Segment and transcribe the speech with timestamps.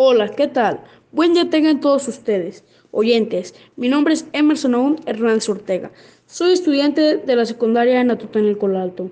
[0.00, 0.84] Hola, ¿qué tal?
[1.10, 2.62] Buen día tengan todos ustedes,
[2.92, 3.56] oyentes.
[3.74, 5.90] Mi nombre es Emerson Aún Hernández Ortega.
[6.24, 9.10] Soy estudiante de la secundaria en Atután el Colalto.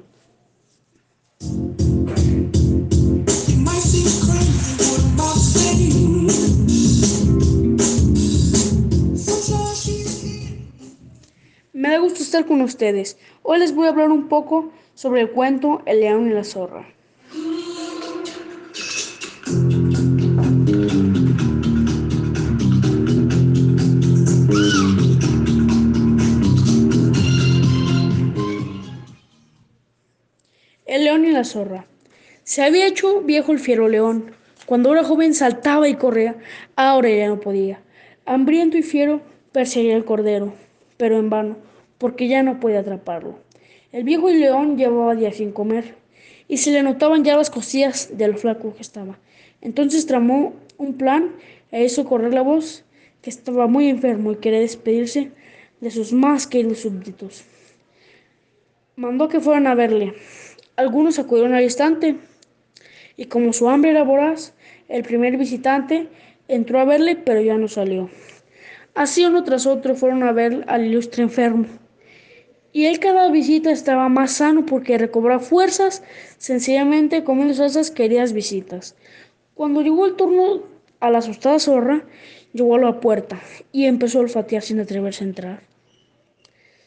[11.72, 13.18] Me da gusto estar con ustedes.
[13.42, 16.95] Hoy les voy a hablar un poco sobre el cuento El león y la zorra.
[30.96, 31.84] El león y la zorra.
[32.42, 34.32] Se había hecho viejo el fiero león.
[34.64, 36.36] Cuando era joven saltaba y corría,
[36.74, 37.82] ahora ya no podía.
[38.24, 39.20] Hambriento y fiero
[39.52, 40.54] perseguía el cordero,
[40.96, 41.58] pero en vano,
[41.98, 43.38] porque ya no podía atraparlo.
[43.92, 45.96] El viejo león llevaba días sin comer,
[46.48, 49.18] y se le notaban ya las costillas de lo flaco que estaba.
[49.60, 51.32] Entonces tramó un plan
[51.72, 52.84] e hizo correr la voz
[53.20, 55.30] que estaba muy enfermo y quería despedirse
[55.78, 57.44] de sus más queridos súbditos.
[58.96, 60.14] Mandó que fueran a verle.
[60.76, 62.16] Algunos acudieron al instante
[63.16, 64.52] y como su hambre era voraz,
[64.88, 66.08] el primer visitante
[66.48, 68.10] entró a verle, pero ya no salió.
[68.94, 71.66] Así uno tras otro fueron a ver al ilustre enfermo.
[72.72, 76.02] Y él cada visita estaba más sano porque recobraba fuerzas
[76.36, 78.96] sencillamente comiendo esas queridas visitas.
[79.54, 80.64] Cuando llegó el turno
[81.00, 82.04] a la asustada zorra,
[82.52, 83.40] llegó a la puerta
[83.72, 85.60] y empezó a olfatear sin atreverse a entrar.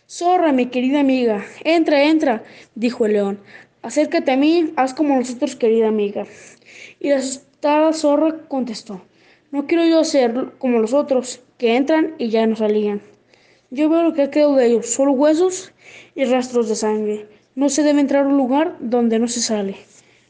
[0.08, 2.44] Zorra, mi querida amiga, entra, entra,
[2.76, 3.40] dijo el león.
[3.82, 6.26] Acércate a mí, haz como nosotros, querida amiga.
[7.00, 9.02] Y la asustada zorra contestó,
[9.52, 13.02] no quiero yo ser como los otros, que entran y ya no salían.
[13.72, 15.74] Yo veo lo que ha quedado de ellos, solo huesos
[16.14, 17.28] y rastros de sangre.
[17.56, 19.76] No se debe entrar a un lugar donde no se sale.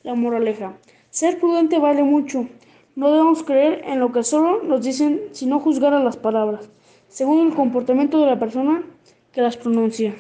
[0.04, 0.78] La moraleja.
[1.10, 2.48] Ser prudente vale mucho.
[2.96, 6.70] No debemos creer en lo que solo nos dicen, sino juzgar a las palabras,
[7.08, 8.84] según el comportamiento de la persona
[9.32, 10.14] que las pronuncia.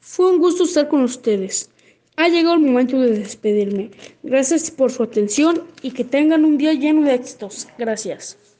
[0.00, 1.70] Fue un gusto estar con ustedes.
[2.16, 3.90] Ha llegado el momento de despedirme.
[4.22, 7.68] Gracias por su atención y que tengan un día lleno de éxitos.
[7.78, 8.55] Gracias.